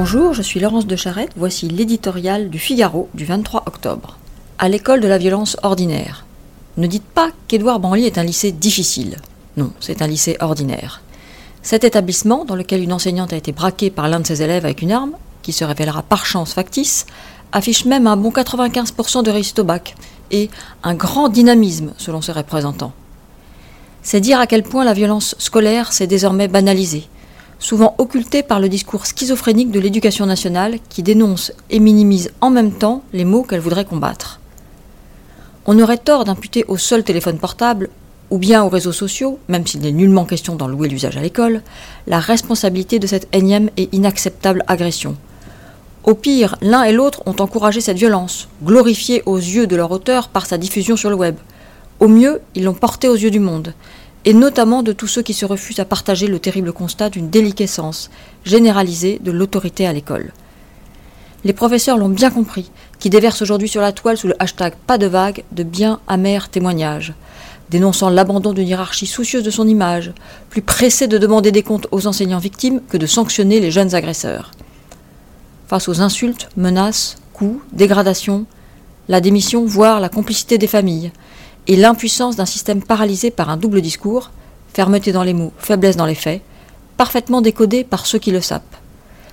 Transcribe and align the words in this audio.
Bonjour, 0.00 0.32
je 0.32 0.42
suis 0.42 0.60
Laurence 0.60 0.86
de 0.86 0.94
Charette, 0.94 1.32
voici 1.34 1.66
l'éditorial 1.66 2.50
du 2.50 2.60
Figaro 2.60 3.08
du 3.14 3.24
23 3.24 3.64
octobre. 3.66 4.16
À 4.56 4.68
l'école 4.68 5.00
de 5.00 5.08
la 5.08 5.18
violence 5.18 5.56
ordinaire. 5.64 6.24
Ne 6.76 6.86
dites 6.86 7.02
pas 7.02 7.30
qu'Édouard 7.48 7.80
Branly 7.80 8.04
est 8.04 8.16
un 8.16 8.22
lycée 8.22 8.52
difficile. 8.52 9.16
Non, 9.56 9.72
c'est 9.80 10.00
un 10.00 10.06
lycée 10.06 10.36
ordinaire. 10.38 11.02
Cet 11.62 11.82
établissement, 11.82 12.44
dans 12.44 12.54
lequel 12.54 12.80
une 12.80 12.92
enseignante 12.92 13.32
a 13.32 13.36
été 13.36 13.50
braquée 13.50 13.90
par 13.90 14.06
l'un 14.06 14.20
de 14.20 14.26
ses 14.28 14.40
élèves 14.40 14.64
avec 14.64 14.82
une 14.82 14.92
arme, 14.92 15.16
qui 15.42 15.52
se 15.52 15.64
révélera 15.64 16.02
par 16.02 16.26
chance 16.26 16.52
factice, 16.52 17.04
affiche 17.50 17.84
même 17.84 18.06
un 18.06 18.16
bon 18.16 18.30
95% 18.30 19.24
de 19.24 19.32
réussite 19.32 19.58
au 19.58 19.64
bac 19.64 19.96
et 20.30 20.48
un 20.84 20.94
grand 20.94 21.28
dynamisme 21.28 21.92
selon 21.98 22.22
ses 22.22 22.30
représentants. 22.30 22.92
C'est 24.04 24.20
dire 24.20 24.38
à 24.38 24.46
quel 24.46 24.62
point 24.62 24.84
la 24.84 24.94
violence 24.94 25.34
scolaire 25.40 25.92
s'est 25.92 26.06
désormais 26.06 26.46
banalisée, 26.46 27.08
souvent 27.58 27.94
occultée 27.98 28.42
par 28.42 28.60
le 28.60 28.68
discours 28.68 29.06
schizophrénique 29.06 29.70
de 29.70 29.80
l'éducation 29.80 30.26
nationale 30.26 30.78
qui 30.88 31.02
dénonce 31.02 31.52
et 31.70 31.80
minimise 31.80 32.30
en 32.40 32.50
même 32.50 32.72
temps 32.72 33.02
les 33.12 33.24
mots 33.24 33.42
qu'elle 33.42 33.60
voudrait 33.60 33.84
combattre. 33.84 34.40
On 35.66 35.78
aurait 35.80 35.98
tort 35.98 36.24
d'imputer 36.24 36.64
au 36.68 36.76
seul 36.76 37.04
téléphone 37.04 37.38
portable, 37.38 37.90
ou 38.30 38.38
bien 38.38 38.62
aux 38.62 38.68
réseaux 38.68 38.92
sociaux, 38.92 39.38
même 39.48 39.66
s'il 39.66 39.80
n'est 39.80 39.92
nullement 39.92 40.24
question 40.24 40.54
d'en 40.54 40.68
louer 40.68 40.88
l'usage 40.88 41.16
à 41.16 41.20
l'école, 41.20 41.62
la 42.06 42.20
responsabilité 42.20 42.98
de 42.98 43.06
cette 43.06 43.28
énième 43.34 43.70
et 43.76 43.88
inacceptable 43.92 44.64
agression. 44.66 45.16
Au 46.04 46.14
pire, 46.14 46.56
l'un 46.62 46.84
et 46.84 46.92
l'autre 46.92 47.22
ont 47.26 47.36
encouragé 47.38 47.80
cette 47.80 47.98
violence, 47.98 48.48
glorifiée 48.64 49.22
aux 49.26 49.36
yeux 49.36 49.66
de 49.66 49.76
leur 49.76 49.90
auteur 49.90 50.28
par 50.28 50.46
sa 50.46 50.56
diffusion 50.56 50.96
sur 50.96 51.10
le 51.10 51.16
web. 51.16 51.36
Au 52.00 52.08
mieux, 52.08 52.40
ils 52.54 52.64
l'ont 52.64 52.74
portée 52.74 53.08
aux 53.08 53.16
yeux 53.16 53.30
du 53.30 53.40
monde, 53.40 53.74
et 54.28 54.34
notamment 54.34 54.82
de 54.82 54.92
tous 54.92 55.06
ceux 55.06 55.22
qui 55.22 55.32
se 55.32 55.46
refusent 55.46 55.80
à 55.80 55.86
partager 55.86 56.26
le 56.26 56.38
terrible 56.38 56.74
constat 56.74 57.08
d'une 57.08 57.30
déliquescence 57.30 58.10
généralisée 58.44 59.18
de 59.24 59.30
l'autorité 59.30 59.86
à 59.86 59.94
l'école. 59.94 60.34
Les 61.44 61.54
professeurs 61.54 61.96
l'ont 61.96 62.10
bien 62.10 62.30
compris, 62.30 62.70
qui 62.98 63.08
déversent 63.08 63.40
aujourd'hui 63.40 63.70
sur 63.70 63.80
la 63.80 63.92
toile 63.92 64.18
sous 64.18 64.26
le 64.26 64.34
hashtag 64.38 64.74
pas 64.86 64.98
de 64.98 65.06
vague 65.06 65.44
de 65.52 65.62
bien 65.62 66.00
amers 66.08 66.50
témoignages, 66.50 67.14
dénonçant 67.70 68.10
l'abandon 68.10 68.52
d'une 68.52 68.68
hiérarchie 68.68 69.06
soucieuse 69.06 69.44
de 69.44 69.50
son 69.50 69.66
image, 69.66 70.12
plus 70.50 70.60
pressée 70.60 71.06
de 71.06 71.16
demander 71.16 71.50
des 71.50 71.62
comptes 71.62 71.86
aux 71.90 72.06
enseignants 72.06 72.36
victimes 72.36 72.82
que 72.86 72.98
de 72.98 73.06
sanctionner 73.06 73.60
les 73.60 73.70
jeunes 73.70 73.94
agresseurs 73.94 74.50
face 75.68 75.88
aux 75.88 76.02
insultes, 76.02 76.50
menaces, 76.54 77.16
coups, 77.32 77.62
dégradations, 77.72 78.44
la 79.08 79.22
démission, 79.22 79.64
voire 79.64 80.00
la 80.00 80.10
complicité 80.10 80.58
des 80.58 80.66
familles, 80.66 81.12
et 81.68 81.76
l'impuissance 81.76 82.34
d'un 82.34 82.46
système 82.46 82.82
paralysé 82.82 83.30
par 83.30 83.50
un 83.50 83.58
double 83.58 83.82
discours, 83.82 84.30
fermeté 84.72 85.12
dans 85.12 85.22
les 85.22 85.34
mots, 85.34 85.52
faiblesse 85.58 85.96
dans 85.96 86.06
les 86.06 86.14
faits, 86.14 86.42
parfaitement 86.96 87.42
décodé 87.42 87.84
par 87.84 88.06
ceux 88.06 88.18
qui 88.18 88.30
le 88.30 88.40
sapent. 88.40 88.76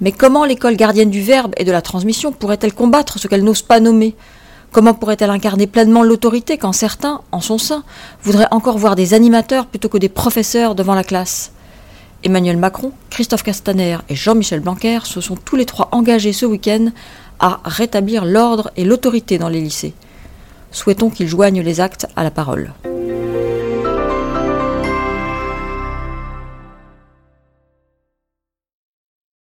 Mais 0.00 0.12
comment 0.12 0.44
l'école 0.44 0.76
gardienne 0.76 1.10
du 1.10 1.22
verbe 1.22 1.54
et 1.56 1.64
de 1.64 1.72
la 1.72 1.80
transmission 1.80 2.32
pourrait-elle 2.32 2.74
combattre 2.74 3.18
ce 3.18 3.28
qu'elle 3.28 3.44
n'ose 3.44 3.62
pas 3.62 3.80
nommer? 3.80 4.14
Comment 4.72 4.92
pourrait-elle 4.92 5.30
incarner 5.30 5.66
pleinement 5.66 6.02
l'autorité 6.02 6.58
quand 6.58 6.72
certains, 6.72 7.22
en 7.32 7.40
son 7.40 7.56
sein, 7.56 7.82
voudraient 8.22 8.48
encore 8.50 8.76
voir 8.76 8.96
des 8.96 9.14
animateurs 9.14 9.66
plutôt 9.66 9.88
que 9.88 9.96
des 9.96 10.10
professeurs 10.10 10.74
devant 10.74 10.94
la 10.94 11.04
classe? 11.04 11.52
Emmanuel 12.24 12.56
Macron, 12.56 12.92
Christophe 13.08 13.44
Castaner 13.44 13.98
et 14.08 14.16
Jean-Michel 14.16 14.60
Blanquer 14.60 14.98
se 15.04 15.20
sont 15.20 15.36
tous 15.36 15.56
les 15.56 15.64
trois 15.64 15.88
engagés 15.92 16.32
ce 16.32 16.44
week-end 16.44 16.88
à 17.38 17.60
rétablir 17.64 18.24
l'ordre 18.24 18.70
et 18.76 18.84
l'autorité 18.84 19.38
dans 19.38 19.48
les 19.48 19.60
lycées. 19.60 19.94
Souhaitons 20.76 21.08
qu'ils 21.08 21.26
joignent 21.26 21.62
les 21.62 21.80
actes 21.80 22.06
à 22.16 22.22
la 22.22 22.30
parole. 22.30 22.74